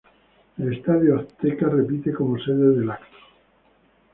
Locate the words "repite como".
1.69-2.35